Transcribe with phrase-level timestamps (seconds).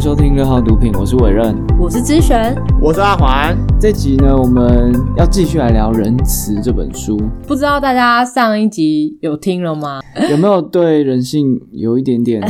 [0.00, 2.56] 迎收听六号毒品，我是伟任，我是知璇。
[2.80, 10.00] 我是阿环，这集呢，我们要继续来聊《仁慈》这本书，不知道大家上一集有听了吗？
[10.30, 12.42] 有没有对人性有一点点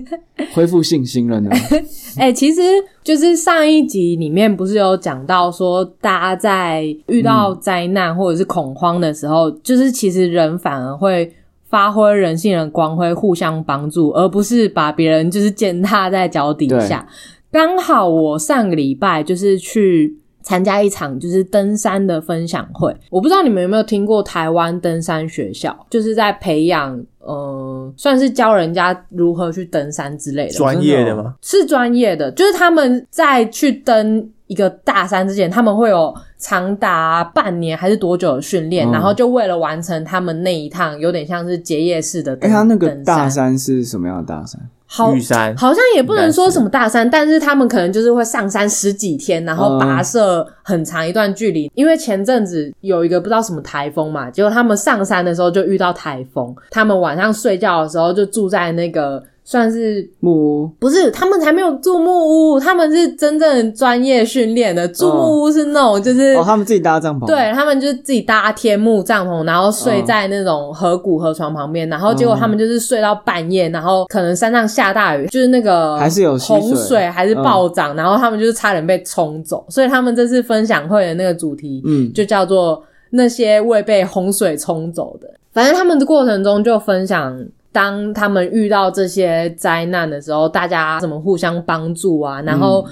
[0.52, 1.50] 恢复信心了呢？
[2.20, 2.60] 哎、其实
[3.02, 11.32] 就是上一集里面不是有讲到说，大家在遇到灾难或者是恐慌的时候，就是其实人反而会
[11.68, 17.06] 发挥人性的光辉，互相帮助，而不是把别人就是践踏在脚底下。
[17.50, 30.52] 刚好我上个礼拜就是去参加一场就是登山的分享会，我不知道你们有没有听过台湾登山学校，就是在培养呃，算是教人家如何去登山之类的。
[30.52, 31.34] 专业的吗？
[31.42, 42.50] 是专业的，就是他们在去登一个大山之前，他们会有长达半年还是多久的训练，嗯然后就为了完成他们那一趟有点像是结业式的哎、登。
[42.50, 44.60] 他那个大山是什么样的大山？
[44.90, 51.70] 好玉山好像也不能说什么大山，但是他们可能就是会上山十几天，然后跋涉很长一段距离。
[51.74, 64.86] 因为前阵子有一个不知道什么台风嘛，结果他们上山的时候就遇到台风，他们晚上睡觉的时候就住在那个算是木屋不是，他们才没有住木屋，他们是真正专业训练的。
[64.86, 66.34] 住木屋是那种就是。
[66.36, 85.26] 哦，他们自己搭帐篷，，对他们就是自己搭天幕帐篷，然后睡在那种河谷河床旁边，然后结果他们就是睡到半夜，然后可能山上下大雨，就是那个还是有洪水还是暴涨，然后他们就是差点被冲走，所以他们这次分享会的那个主题，嗯，就叫做那些未被洪水冲走的。
[85.50, 87.36] 反正他们的过程中就分享，
[87.72, 92.86] 当他们遇到这些灾难的时候，大家怎么互相帮助啊，然后。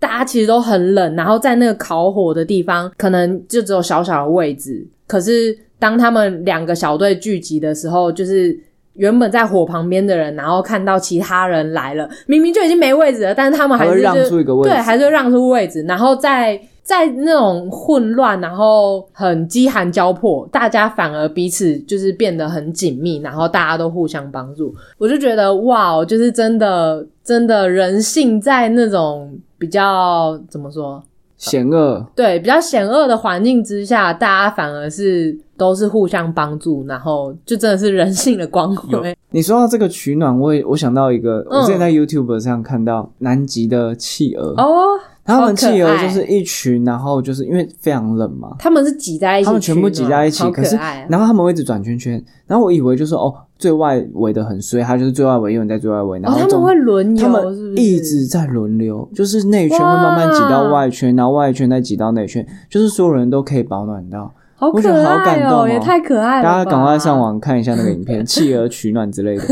[0.00, 4.86] 大家其实都很冷，然后在那个烤火的地方，可能就只有小小的位置。
[5.08, 8.56] 可是当他们两个小队聚集的时候，就是
[8.92, 16.56] 原本在火旁边的人，然后看到其他人来了，明明就已经没位置了，但是他们还还会让出一个位置对，还是会让出位置，然后在
[16.88, 24.74] 在那种混乱，然后很饥寒交迫，大家反而彼此就是变得很紧密，然后大家都互相帮助。
[24.96, 31.02] 我就觉得哇，就是真的真的人性在那种比较怎么说？
[31.36, 39.14] 险恶，对，比较险恶的环境之下，大家反而是都是互相帮助，然后就真的是人性的光辉。
[39.30, 50.74] 你说到这个取暖，我也我想到一个，嗯我之前在 YouTube 上看到南极的企鹅，哦，他们企鹅就是一群，然后就是因为非常冷嘛，他们是挤在一起，他们全部挤在一起，好可是
[51.08, 64.32] 然后他们会一直转圈圈，然后我以为就是哦最外围的很衰，他就是最外围有人在最外围，然哦，他们会轮流，他们一直在轮流，就是内圈会慢慢挤到外圈，然后外圈再挤到内圈，就是所有人都可以保暖到。
[64.60, 65.68] 好可爱感动哦。
[65.68, 66.42] 也太可爱了！
[66.42, 69.44] 大家赶快上网看一下那个影片， 企鹅取暖之类的，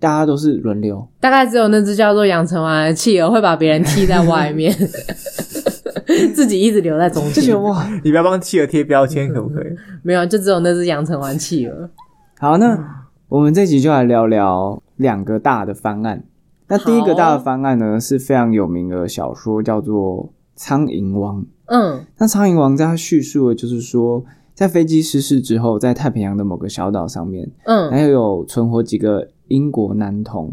[0.00, 1.06] 大家都是轮流。
[1.20, 4.74] 大概只有那只叫做养成完的企鹅会把别人踢在外面，
[6.34, 7.34] 自己一直留在中间。
[7.34, 9.66] 就觉得哇，你不要帮企鹅贴标签，可不可以？
[10.02, 11.90] 没有，就只有那只养成完企鹅。
[12.38, 16.24] 好，那我们这集就来聊聊两个大的方案。
[16.68, 20.24] 那第一个大的方案呢，是非常有名的小说，叫做
[20.54, 21.42] 《苍蝇王》。
[21.66, 24.24] 嗯那苍蝇王在他叙述的就是说，
[24.54, 30.52] 在飞机失事之后，在太平洋的某个小岛上面，嗯还有存活几个英国男童。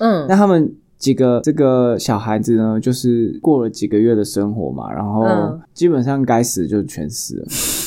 [0.00, 7.46] 嗯那他们几个这个小孩子呢，就是过了几个月的生活嘛，然后嗯基本上该死就全死了。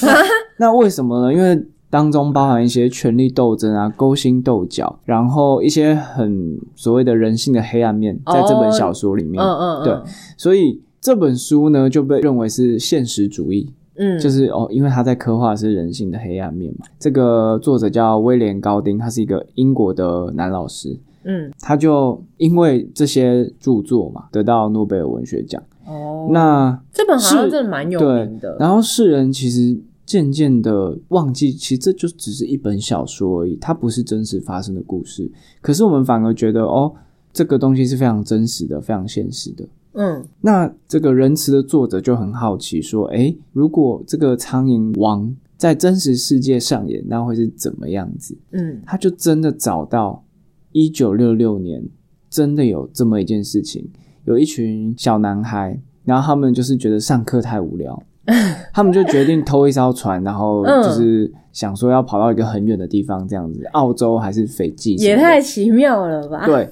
[0.57, 1.33] 那为什么呢？
[1.33, 9.41] 因为当中包含一些权力斗争啊、勾心斗角，然后一些很所谓的人性的黑暗面，在这本小说里面。
[9.41, 16.85] 嗯嗯，对，所以这本书呢就被认为是现实主义，嗯，就是哦，因为他在刻画的是人性的黑暗面嘛。
[16.99, 25.61] 这个作者叫威廉高丁，他是一个英国的男老师，嗯他就因为这些著作嘛，得到诺贝尔文学奖。
[25.85, 28.57] 哦，那这本好像是真的蛮有名的。
[28.59, 35.31] 然后世人其实渐渐的忘记，其实这就只是一本小说而已，它不是真实发生的故事。
[35.61, 36.91] 可是我们反而觉得，哦，
[37.31, 39.65] 这个东西是非常真实的，非常现实的。
[39.95, 50.23] 嗯那这个仁慈的作者就很好奇，说：“诶，如果这个苍蝇王在真实世界上演，那会是怎么样子？”嗯他就真的找到
[50.71, 51.83] 一九六六年
[52.29, 53.89] 真的有这么一件事情，
[54.25, 58.03] 有一群小男孩，然后他们就是觉得上课太无聊，
[58.73, 64.95] 他们就决定偷一艘船，然后嗯就是想说要跑到一个很远的地方，这样子，澳洲还是斐济？
[64.95, 66.69] 也太奇妙了吧？，对。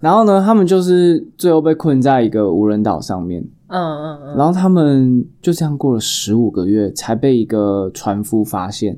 [0.00, 8.96] 然后呢，他们就是最后被困在一个无人岛上面，嗯嗯嗯，然后他们就这样过了十五个月，才被一个船夫发现，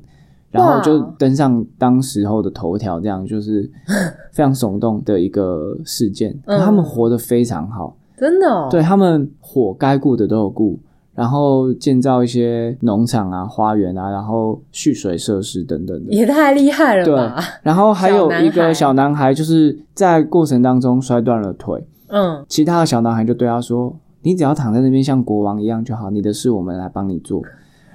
[0.50, 3.70] 然后就登上当时候的头条，这样就是
[4.32, 6.38] 非常耸动的一个事件。
[6.44, 10.79] 可他们嗯活得非常好，真的哦，对他们火该顾的都有顾，
[11.20, 16.11] 然后建造一些农场啊、花园啊，然后蓄水设施等等的。
[16.11, 23.94] 也太厉害了对吧？，然后还有一个小男孩，就是在过程当中摔断了腿，嗯，其他的小男孩就对他说
[24.25, 27.43] ：“你只要躺在那边像国王一样就好，你的事我们来帮你做。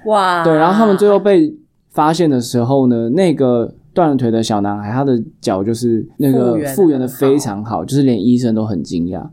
[0.04, 1.52] 哇，对，然后他们最后被
[1.90, 9.26] 发现的时候呢，那个断了腿的小男孩，他的脚就是那个复原的非常好，就是连医生都很惊讶。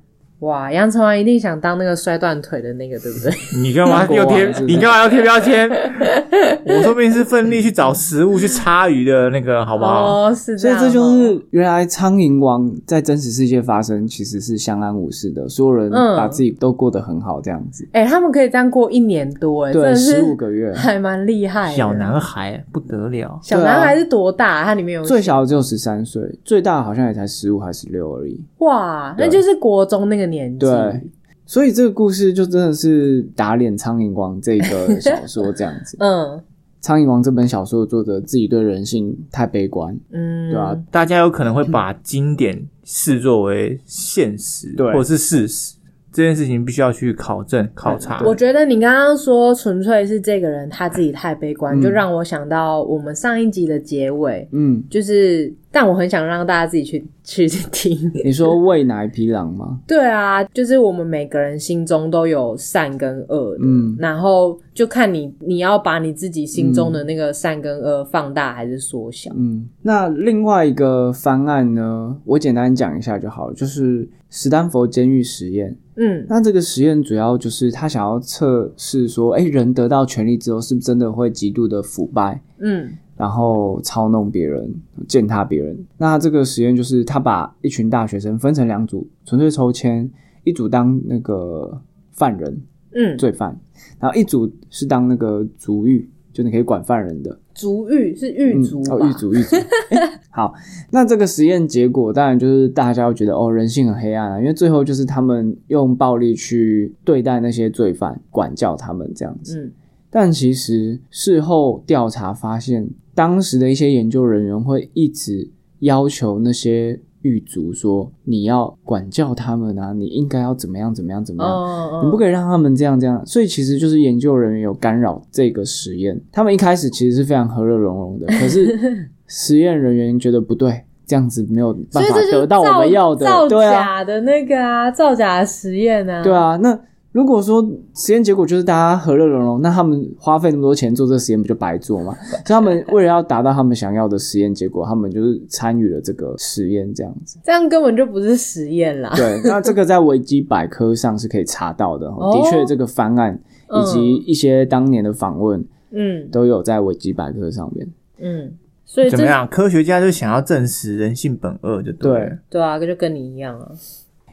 [0.43, 3.31] 哇，杨丞琳一定想当那个摔断腿的那个，对不对？
[3.61, 5.69] 你干嘛国又贴你干嘛要贴标签？
[6.65, 10.27] 我说不定是奋力去找食物去插鱼的那个，好不好？
[10.27, 17.87] 哦，是这样哦，所以这就是原来苍蝇王在真实世界发生，其实是相安无事的，所有人嗯把自己都过得很好，这样子。
[17.93, 21.71] 哎、他们可以这样过一年多，哎，真对，十五个月，还蛮厉害。
[21.73, 24.63] 小男孩不得了，小男孩是多大？
[24.63, 28.39] 他里面有最小的只有十三岁，最大好像也才十五还是十六而已。
[28.59, 30.65] 哇，那就是国中那个年纪。
[30.65, 31.01] 对，
[31.45, 35.95] 所以这个故事就真的是打脸《苍蝇王》这个小说这样子。
[36.01, 36.37] 嗯
[36.81, 45.75] 《苍蝇王》这本小说的作者自己对人性太悲观，嗯，对啊，大家有可能会把经典视作为现实，对或者是事实。
[46.13, 48.21] 这件事情必须要去考证、考察。
[48.23, 57.97] 我觉得你刚刚说纯粹是这个人他自己太悲观，嗯就让我想到我们上一集的结尾，嗯，就是，但我很想让大家自己去去听。
[58.23, 59.79] 你说喂奶匹狼吗？
[59.87, 69.31] 对啊，就是我们每个人心中都有善跟恶的，嗯然后就看你你要把你自己心中的那个善跟恶放大还是缩小。
[69.35, 75.77] 嗯，那另外一个方案呢，我简单讲一下就好了，就是史丹佛监狱实验。
[75.95, 82.41] 嗯那这个实验主要就是他想要测试说，哎，人得到权力之后，是不是真的会极度的腐败？
[82.57, 84.73] 嗯然后操弄别人、
[85.07, 85.77] 践踏别人。
[85.99, 90.09] 那这个实验就是他把一群大学生分成两组，纯粹抽签，
[90.43, 91.79] 一组当那个
[92.11, 92.59] 犯人、
[92.95, 93.55] 嗯，罪犯，
[93.99, 97.39] 然后一组是当那个足狱，就你可以管犯人的。
[97.53, 98.95] 族狱是狱卒吧？
[98.95, 99.55] 哦，狱卒狱卒。
[99.91, 100.53] 诶好，
[100.91, 109.59] 那这个实验结果当然就是大家会觉得哦，人性很黑暗啊，因为最后就是他们用暴力去对待那些罪犯，管教他们这样子。
[109.59, 109.71] 嗯
[110.15, 115.49] 但其实事后调查发现，当时的一些研究人员会一直
[115.79, 121.51] 要求那些狱卒说：“你要管教他们啊，你应该要怎么样怎么样怎么样。
[121.51, 126.19] 哦，你不可以让他们这样这样，所以其实就是研究人员有干扰这个实验。
[126.31, 136.57] 他们一开始其实是非常和乐融融的， 可是实验人员觉得不对，这样子没有办法得到我们要的，造假的那个啊，造假的实验啊，对，啊。
[136.57, 136.79] 那
[137.13, 137.65] 如果说
[137.95, 142.13] 实验结果就是大家和乐融融，那他们花费那么多钱做这个实验，不就白做吗？
[142.27, 147.37] 所以他们为了要达到他们想要的实验结果，他们就是参与了这个实验，这样子。
[147.43, 149.13] 这样根本就不是实验啦。
[149.15, 152.07] 对， 那这个在维基百科上是可以查到的。
[152.09, 153.39] 哦的确，这个方案
[153.69, 157.87] 以及一些当年的访问嗯都有在维基百科上面。
[158.19, 158.51] 嗯，
[158.85, 159.47] 所以怎么样？
[159.47, 161.91] 科学家就想要证实人性本恶，就。
[161.91, 163.69] 对对啊，就跟你一样啊。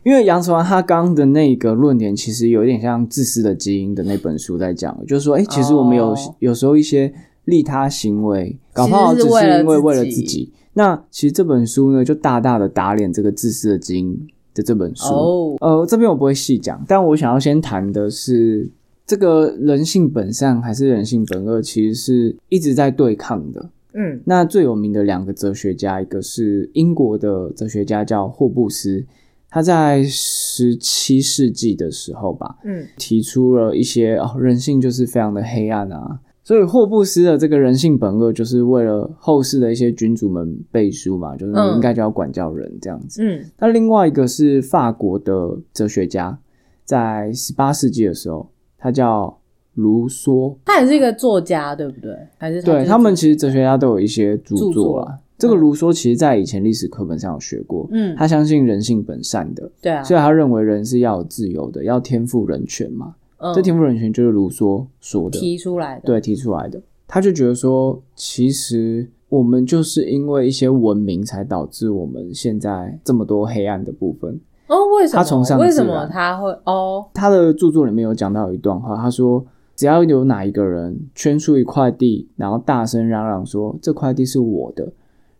[0.02, 7.12] 因为杨成完他刚刚的那个论点，其实有一点像《自私的基因》的那本书在讲，就是说，哎、其实我们有、哦有时候一些
[7.44, 10.52] 利他行为，搞不好只是因为为了自己自己。
[10.73, 14.14] 那其实这本书呢，就大大的打脸这个《自私的基因》
[14.54, 15.12] 的这本书。
[15.12, 18.71] 哦，呃，这边我不会细讲，但我想要先谈的是，
[19.04, 23.69] 这个人性本善还是人性本恶，其实是一直在对抗的。
[23.92, 29.04] 嗯那最有名的两个哲学家，一个是英国的哲学家叫霍布斯，
[29.50, 36.21] 他在十七世纪的时候吧，嗯提出了一些哦，人性就是非常的黑暗啊。
[36.42, 43.23] 所以霍布斯的这个人性本恶，就是为了后世的一些君主们背书嘛，就是应该就要管教人这样子。
[43.23, 45.33] 嗯那另外一个是法国的
[45.73, 46.37] 哲学家，
[46.85, 49.38] 在十八世纪的时候，他叫
[49.75, 50.57] 卢梭。
[50.64, 52.12] 他也是一个作家，对不对？
[52.38, 55.19] 还是对就是他们其实哲学家都有一些著作啊。
[55.40, 63.14] 这个卢梭其实在以前历史课本上有学过，嗯，他相信人性本善的，对啊，所以他认为人是要有自由的，要天赋人权嘛。
[63.38, 66.78] 嗯这天赋人权就是卢梭说的，提出来的，对提出来的。
[67.09, 74.38] 他就觉得说，其实我们就是因为一些文明，才导致我们现在这么多黑暗的部分。
[74.66, 75.23] 哦，为什么？
[75.23, 77.06] 他崇尚为什么他会哦？
[77.14, 79.42] 他的著作里面有讲到一段话，他说
[79.75, 84.92] ：“只要有哪一个人圈出一块地，然后大声嚷嚷说这块地是我的，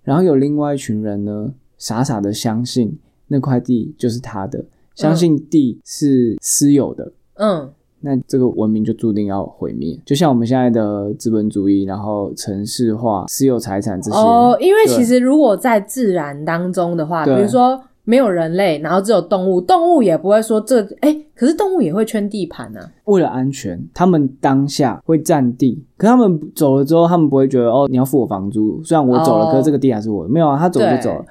[0.02, 4.64] 然后有另外一群人呢，傻傻的相信那块地就是他的，
[4.95, 7.71] 相信地是私有的，嗯。
[8.02, 9.95] 那这个文明就注定要毁灭。
[10.07, 14.16] 就像我们现在的资本主义，然后城市化、私有财产这些。
[14.16, 22.90] 哦，因为其实如果在自然当中的话，比如说没有人类，然后只有动物，动物也不会说这，哎，可是动物也会圈地盘啊。
[23.04, 28.83] 为了安全，他们当下会占地，可他们走了之后，他们不会觉得哦，你要付我房租。
[28.83, 30.30] 虽然我走了，哦可是这个地还是我的。
[30.30, 31.25] 没有啊，他走就走了。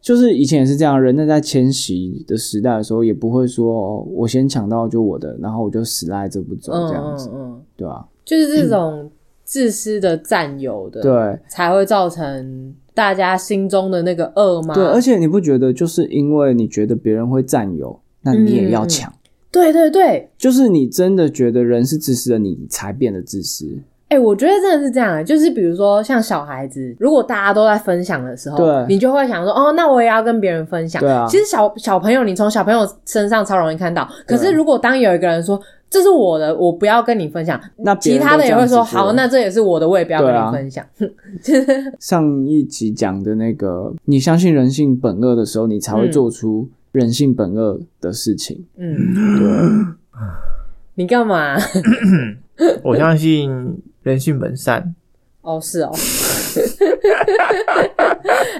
[0.00, 9.10] 就是以前也是这样，人类在迁徙的时代的时候，也不会说、哦、我先抢到就我的，然后我就死赖着不走嗯这样子，嗯嗯，对吧、就是这种
[9.44, 14.74] 自私的占有的，，对才会造成大家心中的那个恶吗？
[14.74, 19.12] 对，而且你不觉得就是因为你觉得别人会占有，那你也要抢，
[19.52, 23.78] 对对对，就是你真的觉得人是自私的，你才变得自私。
[24.14, 31.00] 哎、我觉得真的是这样，就是比如说像小孩子，如果大家都在分享的时候，对你就会想说，哦，那我也要跟别人分享。
[31.00, 34.08] 对啊其实小小朋友，你从小朋友身上超容易看到。
[34.26, 40.84] 可是如果当有一个人说这是我的，我不要跟你分享，那其他的也会说，好，那这也是我的，我也不要跟你分享。
[42.00, 48.64] 上一集讲的那个，你相信人性本恶的时候，你才会嗯做出人性本恶的事情。
[48.76, 48.94] 嗯，
[49.38, 49.94] 对，
[50.94, 51.56] 你干嘛？
[52.84, 53.50] 我相信
[54.04, 54.94] 人性本善。
[55.42, 55.90] 哦，是哦。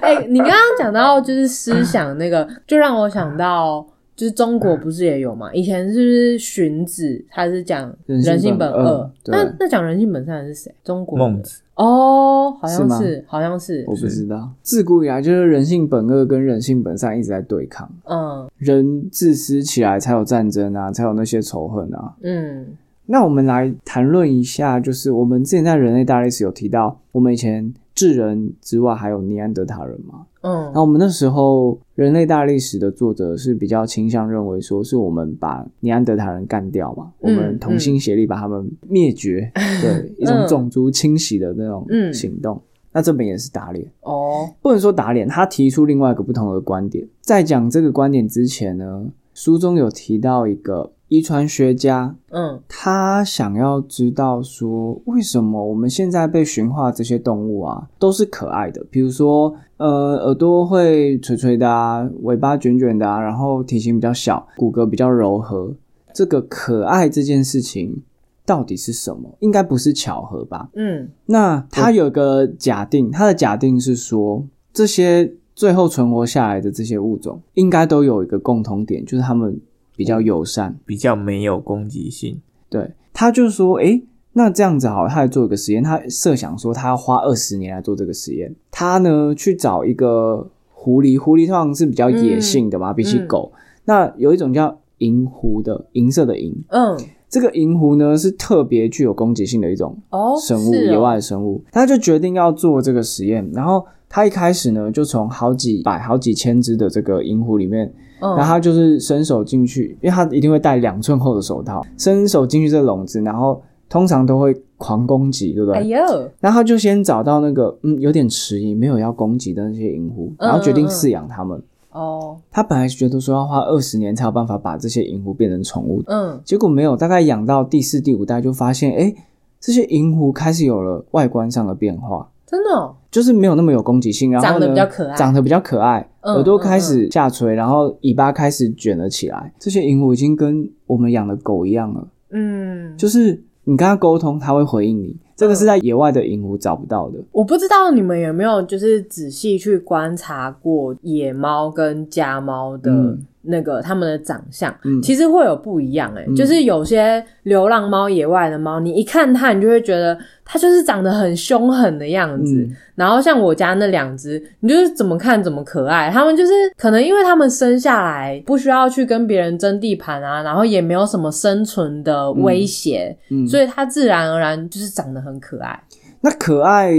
[0.02, 5.50] 哎、你刚刚讲到就是思想那个，就让我想到，就是中国不是也有嘛？
[5.54, 10.74] 以前是不是荀子他是讲人性本本恶那那讲人性本善的是谁？
[10.84, 22.14] 中国孟子，哦，好像是是，好像是我，不知道，自古以来就是人性本恶跟人性本善一直在对抗，嗯人自私起来才有战争啊，才有那些仇恨啊。
[22.22, 22.66] 嗯
[23.06, 30.26] 那我们来谈论一下，就是我们之前在人类大历史有提到，我们以前智人之外还有尼安德塔人嘛？
[30.40, 42.61] 嗯然后我们那时候人类大历史的作者是比较倾向认为说，是我们把尼安德塔人干掉嘛，我嗯们同心协力把他们灭绝，对 一种种族清洗的那种嗯行动。
[42.92, 47.04] 那这本也是打脸，哦，不能说打脸，他提出另外一个不同的观点。
[47.20, 58.82] 在讲这个观点之前呢，书中有提到一个遗传学家，嗯他想要知道说，为什么我们现在被驯化这些动物啊，都是可爱的？
[58.90, 65.74] 比如说，呃，耳朵会垂垂的啊，尾巴卷卷的啊，然后体型比较小，骨骼比较柔和。
[66.14, 68.02] 这个可爱这件事情
[68.46, 69.36] 到底是什么？
[69.40, 70.70] 应该不是巧合吧？
[70.74, 79.58] 嗯那他有个假定，他的假定是说，这些最后存活下来的这些物种，应该都有一个共同点，就是他们
[79.96, 80.76] 比较友善。
[80.84, 82.40] 比较没有攻击性。
[82.68, 88.52] 对，他就说，诶，那这样子好了，他来做一个实验，他设想说他要花二十年来做这个实验。
[88.70, 93.52] 他呢去找一个狐狸，狐狸通常是比较野性的嘛，比起狗。
[93.84, 101.62] 那有一种叫银狐的，银色的银，嗯，这个银狐呢是特别具有攻击性的一种哦，生物，野外的生物。
[101.70, 103.84] 他就决定要做这个实验，然后
[104.14, 115.80] 他一开始呢就从好几百、好几千只的这个银狐里面嗯然后他就是伸手进去，因为他一定会戴两寸厚的手套，伸手进去这个笼子，然后通常都会狂攻击，对不对？
[115.80, 121.61] 哎呦，然后他就先找到那个嗯有点迟疑、没有要攻击的那些银狐，嗯然后决定饲养它们。
[121.90, 129.12] 哦，他本来觉得说要花二十年才有办法把这些银狐变成宠物，嗯结果没有，大概养到第四、第五代就发现，哎，
[129.59, 132.30] 这些银狐开始有了外观上的变化。
[132.46, 139.52] 真的哦，就是没有那么有攻击性，然后长得比较可爱长得比较可爱，嗯耳朵开始下垂，然后尾巴开始卷了起来。
[139.58, 145.16] 这些银狐已经跟我们养的狗一样了，嗯，就是你跟它沟通，它会回应你。
[145.36, 147.18] 这个是在野外的银狐找不到的。
[147.32, 162.54] 我不知道你们有没有就是仔细去观察过野猫跟家猫的嗯那个它们的长相，嗯其实会有不一样诶、嗯就是有些流浪猫、野外的猫，你一看它，你就会觉得它就是长得很凶狠的样子。
[162.54, 166.08] 嗯然后像我家那两只，你就是怎么看怎么可爱。
[166.12, 175.82] 它们就是可能因为它们生下来不需要去跟别人争地盘啊，然后也没有什么生存的威胁，嗯，所以它自然而然就是长得很可爱。
[176.20, 176.92] 那可爱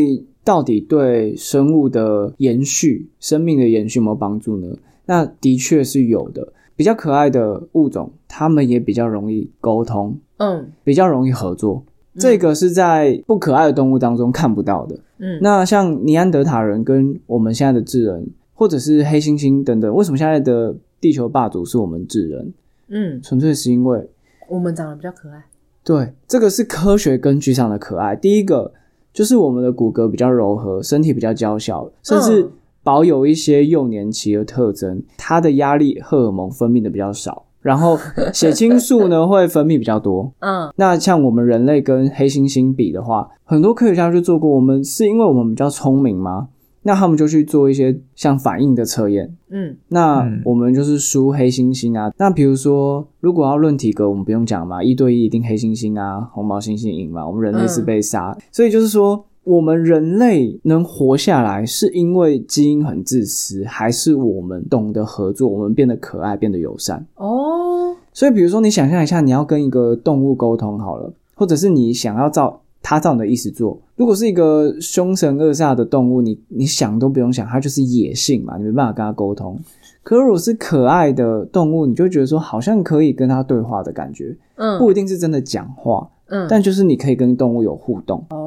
[0.43, 4.67] 到底对生物的延续、生命的延续有没有帮助呢？
[5.05, 6.53] 那的确是有的。
[6.75, 11.83] 比较可爱的物种，它们也比较容易沟通，嗯比较容易合作。
[12.17, 14.99] 这个是在不可爱的动物当中看不到的。
[15.19, 22.53] 嗯，那像尼安德塔人跟我们现在的智人，或者是黑猩猩等等，为什么现在的地球霸主是我们智人？
[22.89, 24.09] 嗯，纯粹是因为
[24.49, 25.45] 我们长得比较可爱。
[25.83, 28.15] 对这个是科学根据上的可爱。
[28.15, 28.73] 第一个
[29.13, 32.51] 就是我们的骨骼比较柔和，身体比较娇小，甚至嗯
[32.85, 37.45] 保有一些幼年期的特征，它的压力荷尔蒙分泌的比较少。
[37.61, 37.97] 然后
[38.31, 40.31] 血清素呢会分泌比较多。
[40.39, 46.49] 嗯那像我们人类跟黑猩猩比的话，很多科学家就做过，我们是因为我们比较聪明吗？
[46.83, 49.35] 那他们就去做一些像反应的测验。
[49.49, 52.11] 嗯那嗯我们就是输黑猩猩啊。
[52.19, 57.27] 那比如说，如果要论体格，我们不用讲嘛，一对一一定黑猩猩啊，红毛猩猩赢嘛。
[57.27, 67.05] 我们人类是被杀，所以就是说，我们人类能活下来，是因为基因很自私，还是我们懂得合作，我们变得可爱，变得友善？
[67.15, 73.79] 哦，所以，比如说，你想象一下，你要跟一个动物沟通好了，或者是你想要照它照你的意思做。
[73.95, 79.59] 如果是一个凶神恶煞的动物，你你想都不用想，它就是野性嘛，你没办法跟它沟通。
[80.03, 88.23] 可如果是可爱的动物，你就觉得说好像可以跟它对话的感觉，嗯不一定是真的讲话，嗯，但就是你可以跟动物有互动。
[88.29, 88.44] 哦，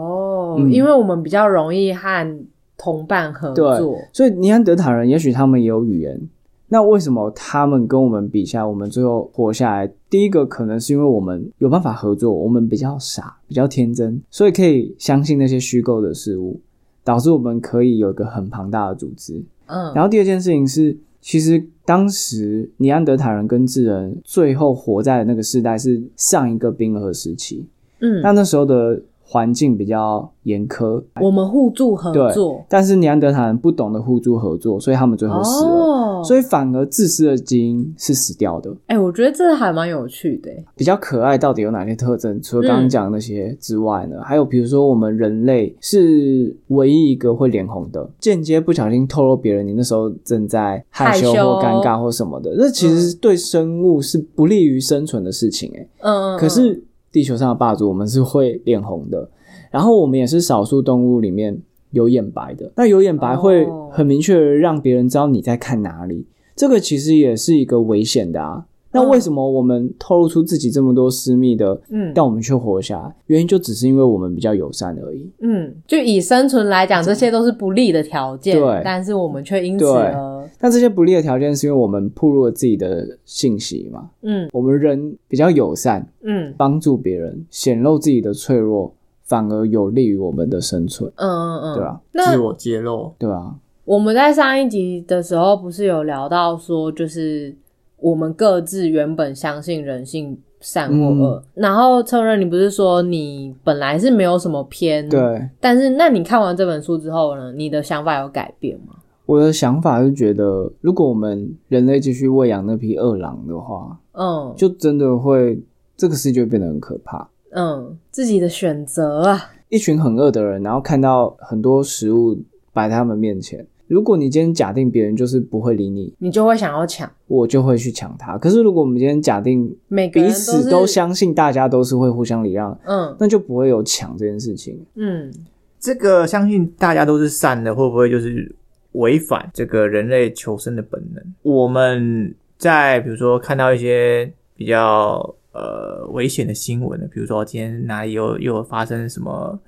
[0.66, 2.38] 嗯因为我们比较容易和
[2.76, 6.20] 同伴合对作，所以尼安德塔人也许他们也有语言，
[6.68, 9.90] 那为什么他们跟我们比下，我们最后活下来？
[10.10, 16.60] 第一个可能是因为我们有办法合作，我们比较傻，比较天真，所以可以相信那些虚构的事物，
[17.02, 19.42] 导致我们可以有一个很庞大的组织。
[19.66, 27.66] 嗯，然后第二件事情是，其实当时尼安德塔人跟智人最后活在的那个时代是上一个冰河时期，
[28.00, 29.00] 嗯，那那时候的
[29.30, 35.70] 环境比较严苛，我们互助合作，但是尼安德塔人不懂得互助合作，所以他们最后死了。
[35.70, 38.74] 哦，所以反而自私的基因是死掉的。
[38.86, 42.40] 哎、我觉得这还蛮有趣的，比较可爱到底有哪些特征？
[42.40, 55.86] 除了刚刚讲的那些之外呢，还有比如说我们人类是唯一一个会脸红的，间接不小心透露别人你那时候正在害羞或尴尬或什么的，这其实对生物是不利于生存的事情、哎。
[56.00, 56.82] 嗯嗯，可是
[57.18, 59.28] 地球上的霸主，我们是会脸红的，
[59.72, 61.60] 然后我们也是少数动物里面
[61.90, 62.70] 有眼白的。
[62.76, 68.66] 那有眼白会哦很明确的让别人知道你在看哪里，这个其实也是一个危险的啊。
[68.90, 73.14] 那为什么我们透露出自己这么多私密的，嗯但我们却活下来？
[73.26, 75.30] 原因就只是因为我们比较友善而已。
[75.40, 84.08] 嗯，就以生存来讲，这些都是不利的条件，对但是我们却因此对而，那这些不利的条件是因为我们暴露了自己的信息嘛？
[84.22, 88.92] 嗯我们人比较友善，嗯帮助别人，显露自己的脆弱，
[89.24, 97.54] 反而有利于我们的生存，嗯嗯嗯，对啊，那自我揭露，对啊，我们在上一集的时候不是有聊到说，就是
[98.00, 105.48] 我们各自原本相信人性善或恶，然后承认你不是说你本来是没有什么偏，，对。
[105.60, 108.94] 但是那你看完这本书之后呢，你的想法有改变吗？
[109.26, 115.60] 我的想法是觉得，如果我们人类继续喂养那批饿狼的话，嗯，就真的会
[115.96, 117.28] 这个世界会变得很可怕。
[117.50, 122.38] 嗯，自己的选择啊，一群很饿的人，然后看到很多食物
[122.72, 128.38] 摆在他们面前，如果你今天假定别人就是不会理你，你就会想要抢，我就会去抢他。
[128.38, 134.78] 可是如果我们今天假定彼每个人是此都，相信大家都是会互相礼让，嗯那就不会有抢这件事情。
[134.94, 135.32] 嗯
[135.80, 138.54] 这个相信大家都是善的，会不会就是
[138.92, 141.22] 违反这个人类求生的本能？
[141.42, 149.58] 我们在比如说看到一些比较呃危险的新闻比如说今天哪里又又有发生什么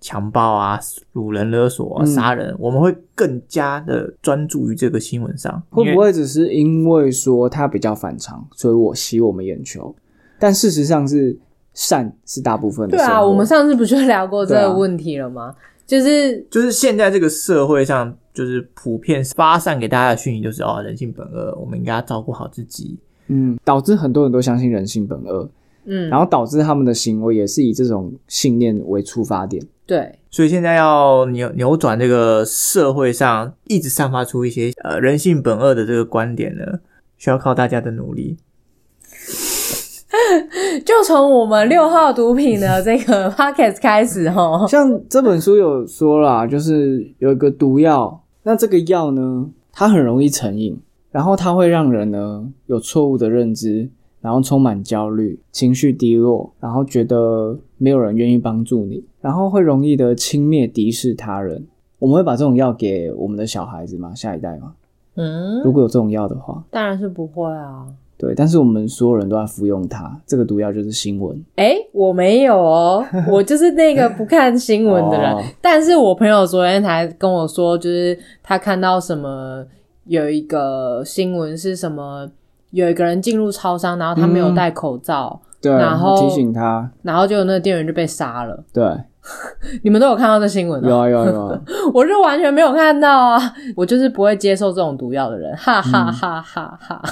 [0.00, 0.78] 强暴啊、
[1.14, 9.94] 掳人勒索啊、嗯杀人，我们会更加的专注于这个新闻上，会不会只是因为说它比较反常，所以我吸我们眼球？
[10.38, 11.36] 但事实上是
[11.72, 15.54] 善是大部分的对啊，我们上次不就聊过这个问题了吗？
[15.86, 22.98] 就是就是现在这个社会上，就是普遍发散给大家的讯息就是哦，人性本恶，我们应该要照顾好自己。
[23.28, 25.48] 嗯，导致很多人都相信人性本恶，
[25.86, 29.64] 嗯，然后导致他们的行为也是以这种信念为出发点。
[29.86, 36.64] 对，所以现在要扭扭转这个社会上一直散发出一些呃人性本恶的这个观点呢，
[37.16, 38.36] 需要靠大家的努力。
[40.84, 44.66] 就从我们六号毒品的这个 podcast 开始哦。
[44.68, 53.88] 像这本书有说啦，就是有一个毒药，那这个药呢，它很容易成瘾，然后它会让人呢有错误的认知，
[54.26, 61.64] 然后充满焦虑、情绪低落，然后觉得没有人愿意帮助你，然后会容易的轻蔑、敌视他人。
[62.00, 64.12] 我们会把这种药给我们的小孩子吗？
[64.16, 64.74] 下一代吗？
[65.14, 67.86] 嗯，如果有这种药的话，当然是不会啊。
[68.18, 71.40] 对，但是我们所有人都在服用它，这个毒药就是新闻。
[71.54, 75.32] 哎、我没有哦， 我就是那个不看新闻的人。
[75.32, 79.64] 哦但是我朋友昨天才跟我说，就是他看到什么
[80.06, 82.28] 有一个新闻是什么，
[82.70, 88.64] 有一个人进入超商，然后他没有戴口罩，对，然后提醒他，然后就那个店员就被杀了。
[88.72, 88.84] 对，
[89.82, 90.88] 你们都有看到这新闻哦？
[90.88, 91.60] 有啊有啊有啊，
[91.94, 93.40] 我是完全没有看到啊！
[93.76, 97.02] 我就是不会接受这种毒药的人，哈哈哈哈哈！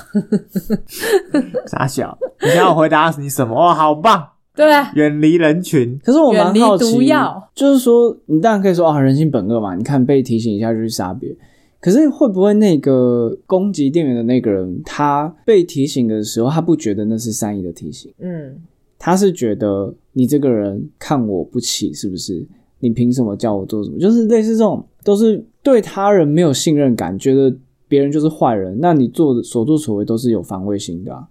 [1.66, 3.54] 傻小，你想要回答你什么？
[3.54, 4.28] 哇，好棒！
[4.56, 11.38] 对，远离人群，可是我蛮好远离毒奇药，就是说你当然可以说啊人性本恶嘛，你看被提醒一下就去杀别人。
[11.84, 18.10] 可是会不会那个攻击店员的那个人，他被提醒的时候，他不觉得那是善意的提醒？
[18.20, 18.56] 嗯
[18.98, 22.42] 他是觉得你这个人看我不起，是不是？
[22.78, 23.98] 你凭什么叫我做什么？
[23.98, 27.54] 就是类似这种，都是对他人没有信任感，觉得
[27.86, 31.28] 别人就是坏人，那你做的所作所为都是有防卫心的、啊，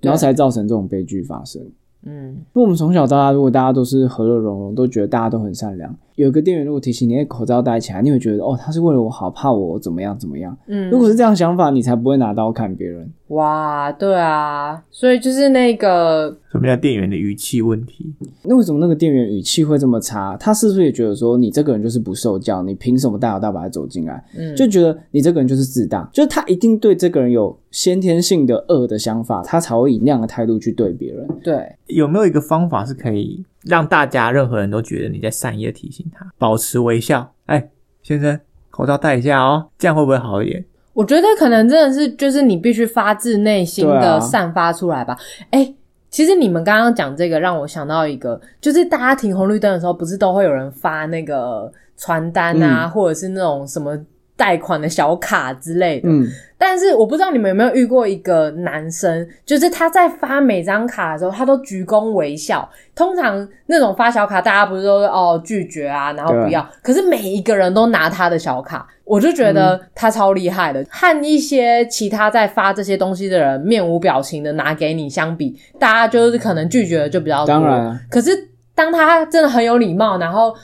[0.00, 1.62] 然后才造成这种悲剧发生。
[2.04, 10.56] 嗯因为我们从小到大，如果大家都是和乐融融，都觉得大家都很善良，有个店员如果提醒你，哎，口罩戴起来，你会觉得哦，他是为了我好，怕我怎么样怎么样。
[10.66, 13.10] 嗯，如果是这样想法，你才不会拿刀砍别人。
[13.28, 18.14] 哇，对啊，所以就是那个，什么叫店员的语气问题？
[18.42, 20.36] 那为什么那个店员语气会这么差？
[20.38, 24.22] 他是不是也觉得说你这个人就是不受教，你凭什么大摇大摆地走进来？
[24.38, 31.26] 嗯，就觉得你这个人就是自大，就是他一定对这个人有先天性的恶的想法，他才会以那样的态度去对别人。
[31.42, 37.32] 对，有没有一个方法是可以让大家任何人都觉得你在善意的提醒他，保持微笑？
[37.46, 37.70] 哎，
[38.02, 38.38] 先生，
[38.70, 40.64] 口罩戴一下哦，这样会不会好一点？
[40.94, 45.16] 我觉得可能真的是，就是你必须发自内心的散发出来吧。
[45.50, 45.74] 哎、
[46.10, 53.98] 其实你们刚刚讲这个，让我想到一个，就是大家停红绿灯的时候，不是都会有人发那个传单啊，嗯或者是那种什么
[54.36, 56.08] 贷款的小卡之类的。
[56.08, 56.26] 嗯，
[56.58, 62.68] 但是我不知道你们有没有遇过一个男生，就是他在发每张卡的时候，他都鞠躬微笑。
[62.94, 66.66] 通常那种发小卡，大家不是都是哦拒绝啊，然后不要。
[66.82, 70.84] 可是每一个人都拿他的小卡，我就觉得他超厉害的。
[70.90, 77.46] 和一些其他在发这些东西的人面无表情的拿给你相比，大家就是可能拒绝的就比较多。
[77.46, 78.30] 当然啊可是
[78.74, 80.54] 当他真的很有礼貌，然后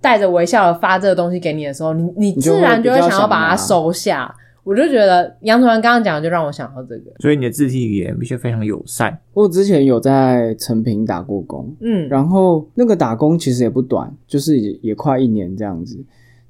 [0.00, 4.34] 带着微笑的发这个东西给你的时候，你你自然就会想想要把它收下。
[4.64, 7.10] 我就觉得杨主任刚刚讲的，就让我想到这个。
[7.20, 9.18] 所以你的肢体语言必须非常友善。
[9.32, 15.98] 我之前有在成品打过工，嗯然后那个打工其实也不短，就是也也快一年这样子。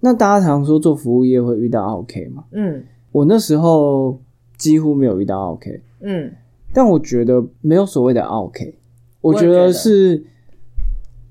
[0.00, 2.42] 那大家常说做服务业会遇到 OK 嘛？
[2.50, 2.82] 嗯
[3.12, 4.20] 我那时候
[4.56, 6.32] 几乎没有遇到 OK，嗯
[6.72, 8.74] 但我觉得没有所谓的 OK，
[9.20, 10.24] 我觉得是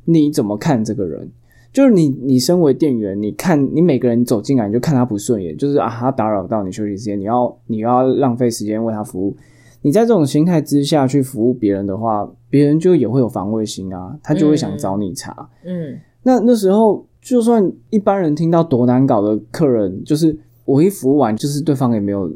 [0.06, 1.30] 你怎么看这个人。
[1.78, 9.38] 就是你，你身为店员，你看你每个人走进来，你就看他不顺眼，就是啊，他打扰到你休息时间，你要你要浪费时间为他服务。
[9.84, 15.32] 你在这种心态之下去服务别人的话，别人就也会有防卫心啊，他就会想找你茬。
[15.64, 20.36] 嗯那那时候，就算一般人听到多难搞的客人，就是
[20.66, 22.28] 我一服务完，就是对方也没有。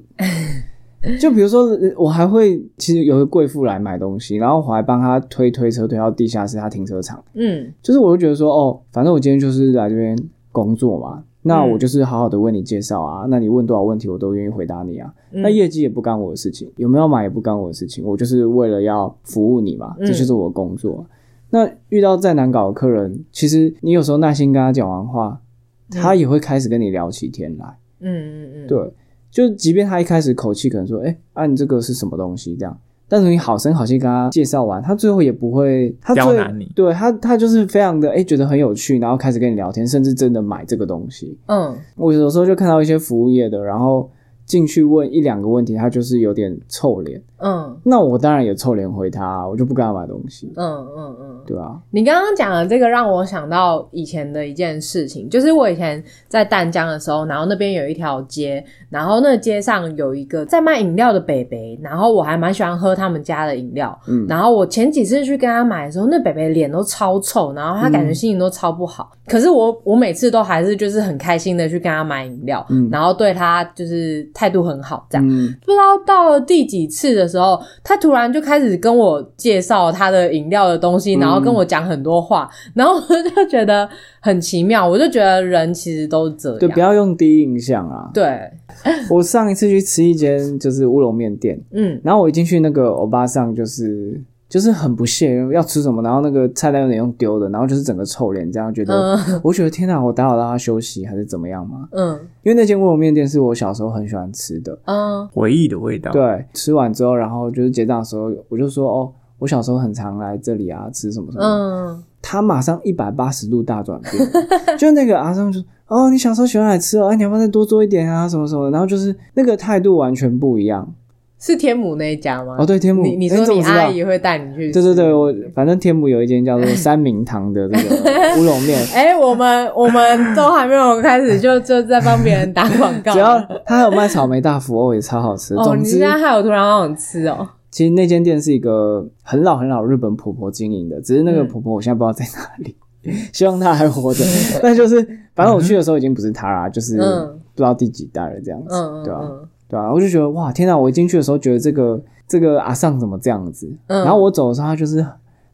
[1.19, 7.23] 就比如说，呃我还会其实有个贵妇来买东西，然后我还帮她推推车推到地下室，她停车场。
[7.33, 10.15] 嗯就是我就觉得说，哦，反正我今天就是来这边
[10.51, 15.11] 工作嘛，那嗯我就是好好的为你介绍啊，那你问多少问题我都愿意回答你啊。
[15.31, 21.05] 嗯那业绩也不干我的事情，有没有买也不干我的事情，我就是为了要服务你嘛，嗯这就是我的工作。
[21.49, 25.41] 那遇到再难搞的客人，其实你有时候耐心跟他讲完话，
[25.89, 27.77] 他也会开始跟你聊起天来。
[27.99, 28.93] 嗯嗯嗯，对，
[29.31, 32.55] 就即便他一开始口气可能说，哎、啊你这个是什么东西？
[32.57, 36.71] 这样，但是你好声好气跟他介绍完，他最后也不会，他最刁难你。
[36.75, 41.37] 对他他就是非常的哎、觉得很有趣，然后开始跟你聊天，甚至真的买这个东西。
[41.47, 41.75] 嗯。
[41.95, 44.09] 我有时候就看到一些服务业的，然后
[44.51, 47.73] 进去问一两个问题，他就是有点臭脸，嗯。
[47.85, 51.39] 那我当然也臭脸回他，我就不跟他买东西，嗯嗯嗯。
[51.47, 64.27] 对啊，你刚刚讲的这个让我想到以前的一件事情，就是我以前在淡江的时候，然后那边有一条街，然后那街上有一个在卖饮料的北北，然后我还蛮喜欢喝他们家的饮料，嗯。
[64.27, 72.89] 然后我前几次去跟他买的时候，那北北脸都超臭，然后他感觉心情都超不好，可是我我每次都还是就是很开心的去跟他买饮料，嗯。
[72.91, 75.27] 然后对他就是态度很好这样。
[75.27, 83.87] 嗯，不知道到了第几次的时候，他突然就开始跟我介绍他的饮料的东西，然后跟我讲很多话，然后我就觉得
[84.19, 84.87] 很奇妙。
[84.89, 88.09] 我就觉得人其实都是这样，对，不要用第一印象啊。
[88.11, 88.49] 对，
[89.11, 94.19] 我上一次去吃一间就是乌龙面店，嗯然后我一进去，那个欧巴桑就是
[94.51, 99.39] 就是很不屑要吃什么，然后那个菜单有点用丢的，然后就是整个臭脸，这样觉得，嗯。
[99.41, 101.87] 我觉得天哪，我打扰到他休息还是怎么样嘛？
[101.93, 102.19] 嗯。
[102.43, 109.09] 因为那间乌龙面店是我小时候很喜欢吃的，嗯回忆的味道。，对，吃完之后，然后就是结账的时候，我就说哦，
[109.39, 112.03] 我小时候很常来这里啊，吃什么什么，嗯。
[112.21, 114.13] 他马上一百八十度大转变，
[114.77, 120.93] 就那个阿生就说哦，你小时候喜欢来吃哦，哎，你要不要再多做一点啊，什么什么，然后就是那个态度完全不一样。
[121.43, 122.55] 是天母那一家吗？
[122.59, 124.71] 哦，对，天母，你你诶说你阿姨会带你去？
[124.71, 125.11] 对对对，。
[125.11, 127.95] 我反正天母有一间叫做三明堂的这个
[128.39, 133.11] 乌龙面，哎、我们我们都还没有开始就就在帮别人打广告。
[133.11, 135.55] 只要他还有卖草莓大福哦，也超好吃。
[135.55, 137.49] 哦，总之你现，在还有突然好想吃哦。
[137.71, 142.75] 其实那间店是一个很老很老日本婆婆经营的，只是那个嗯婆婆我现在不知道在哪里，
[143.33, 144.23] 希望她还活着。
[144.61, 145.01] 但就是
[145.33, 150.77] 反正我去的时候已经不是她啦，就是嗯不知道第几代了这样子，对吧、嗯对啊，我就觉得哇，天哪！
[150.77, 153.71] 我一进去的时候觉得这个这个阿尚怎么这样子？
[153.87, 155.05] 嗯然后我走的时候，他就是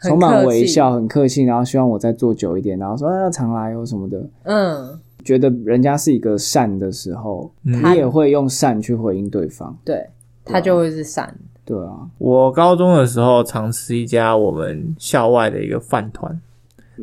[0.01, 4.27] 充满微笑，很客气，然后希望我再坐久一点，然后说啊常来哦什么的。
[4.45, 9.77] 嗯，觉得人家是一个善的时候，嗯你也会用善去回应对方。
[9.85, 10.09] 对，
[10.43, 11.31] 他就会是善。
[11.63, 16.41] 对啊，我高中的时候常吃一家我们校外的一个饭团，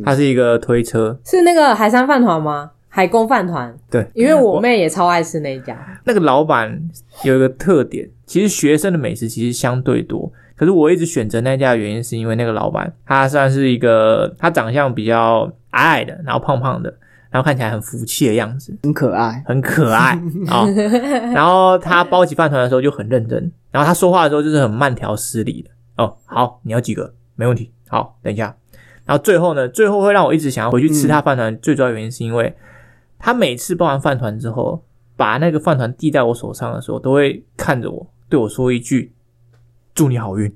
[0.05, 2.73] 它是一个推车，是那个海山饭团吗？
[2.97, 5.77] 海公饭团，对，因为我妹也超爱吃那一家。
[6.05, 6.81] 那个老板
[7.25, 16.95] 有一个特点，其实学生的美食其实相对多，可是我一直选择那家的原因是因为那个老板他算是一个他长相比较矮矮的，然后胖胖的，
[17.31, 19.43] 然后看起来很福气的样子，很可爱。
[19.45, 20.65] 很可爱啊、
[21.35, 25.71] 然后他包起饭团的时候就很认真，然后他说话的时候就是很慢条斯理的。
[25.97, 27.13] 哦，好，你要几个？
[27.35, 27.73] 没问题。
[27.89, 28.55] 好，等一下。
[29.05, 32.55] 然后最后呢，最后会让我一直想要回去吃他饭团，最主要原因是因为
[33.25, 34.85] 他每次包完饭团之后，
[35.17, 39.15] 把那个饭团递在我手上的时候，都会看着我，对我说一句
[39.95, 40.47] ：“祝你好运。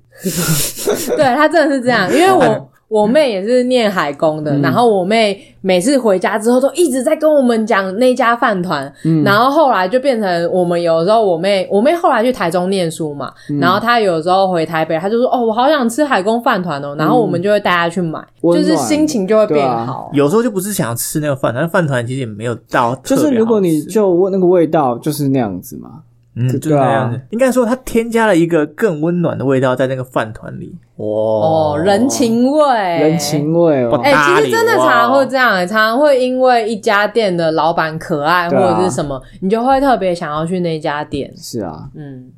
[1.16, 4.62] 对他真的是这样，因为我 我妹也是念海工的，嗯。
[4.62, 9.22] 然后我妹每次回家之后都一直在跟我们讲那家饭团，嗯。
[9.22, 13.61] 然后后来就变成我们有时候我妹我妹后来去台中念书嘛，嗯。
[13.61, 20.11] 然后她有时候回台北，她就说哦我好想吃海工饭团哦，然后我们就会带她去买，就是心情就会变好”。
[20.14, 25.90] 有时候就不是想要吃那个饭团，那饭团其实也没有到就是如果你就问那个味道，就是那样子嘛。
[26.38, 27.16] 嗯，对就是那样子。
[27.16, 30.74] 啊应该说，它添加了一个更温暖的味道在那个饭团里。
[30.96, 41.33] 哇哦，人情味，人情味哦，哎、其实真的常常会这样、欸，常常会因为一家店的老板可爱或者是什么，你就会特别想要去那家店。
[41.37, 42.33] 是啊，嗯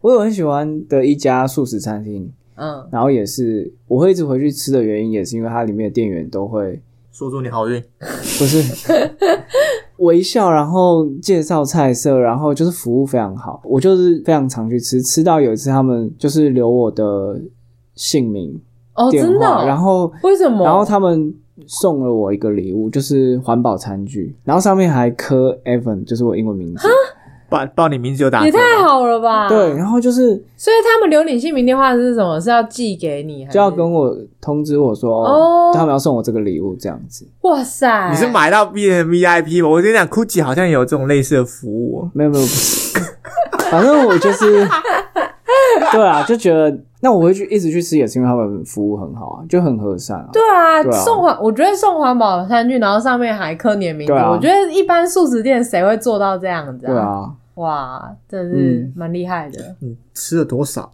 [0.00, 6.80] 我有很喜欢的一家素食餐厅，嗯，然后也是我会一直回去吃的原因，也是因为它里面的店员都会
[7.12, 7.82] 说祝你好运。
[8.00, 8.62] 不是
[10.02, 13.60] 微笑，然后介绍菜色，然后就是服务非常好。
[13.64, 17.40] 我就是非常常去吃，吃到有一次他们就是留我的
[17.94, 18.60] 姓名、
[18.94, 20.64] 哦，电真的话，哦、然后为什么？
[20.64, 21.34] 然后他们
[21.66, 26.88] 送了我一个礼物，就是环保餐具，然后上面还刻 Evan，就是我英文名字。
[27.52, 29.48] 报报你名字就打折也太好了吧？
[29.48, 32.40] 对，，然后就是所以他们留你姓名电话是什么？
[32.40, 37.26] 是要寄给你，就要跟我通知我说，哦他们要送我这个礼物这样子。
[37.42, 38.10] 哇塞！
[38.10, 39.68] 你是买到 B N V I P 吗？
[39.68, 42.10] 我跟你讲，GUCCI 好像有这种类似的服务哦。
[42.14, 42.98] 没有没有，不是，
[43.70, 44.66] 反正我就是，
[45.92, 50.28] 对啊，就觉得那我会去一直去吃，也是因为他们服务很好啊，就很和善啊。
[50.32, 59.76] 对啊，送环，我觉得送环保餐具，然后上面还刻你的名字，啊我觉得一般素食店谁会做到这样子啊对啊，哇，这是嗯蛮厉害的。
[59.80, 60.92] 嗯吃了多少？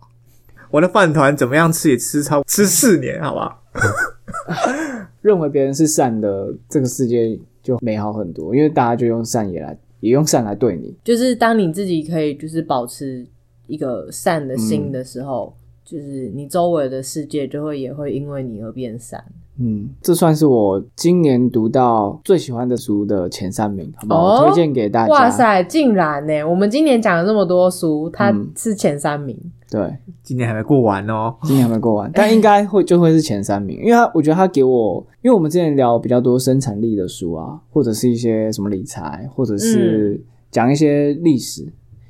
[0.71, 3.63] 我的饭团怎么样吃也吃超吃四年，好吧？
[5.23, 10.95] 认为别人是善的，这个世界就美好很多，因为大家就用善也来，也用善来对你。
[11.05, 13.27] 就是当你自己可以就是保持
[13.67, 19.25] 一个善的嗯心的时候，就是你周围的世界就会也会因为你而变善。
[19.61, 24.21] 嗯，这算是我今年读到最喜欢的书的前三名，好不好？
[24.21, 25.13] 哦推荐给大家。
[25.13, 26.45] 哇塞，竟然呢！
[26.45, 29.37] 我们今年讲了这么多书，它嗯是前三名。
[29.71, 31.35] 对，今年还没过完哦。
[31.43, 41.67] 今年还没过完，但应该会就会是前三名，因为他我觉得他给我，因为我们之前聊比较多生产力的书啊，或者是一些什么理财，或者是讲一些历史，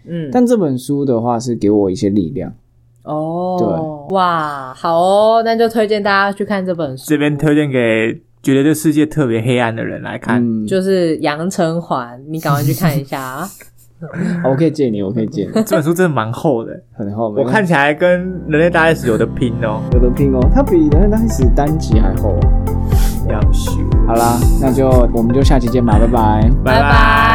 [0.07, 2.53] 嗯，但这本书的话是给我一些力量。
[3.09, 3.57] 哦，
[4.09, 7.05] 对哇，好哦，那就推荐大家去看这本书。
[7.09, 10.43] 这边推荐给觉得这世界特别黑暗的人来看。
[10.43, 13.49] 嗯，就是《杨成环》，你赶快去看一下啊！
[14.45, 17.31] 好 我可以借你，我可以借你，这本书真的蛮厚的，很厚。
[17.31, 19.81] 我看起来跟《人类大 S》有的拼哦。
[19.95, 22.41] 有的拼哦，它比《人类大 S》单集还厚哦。
[23.29, 23.73] 要修，
[24.07, 26.51] 好啦，那就我们就下期见吧，拜拜。
[26.65, 27.28] 拜拜。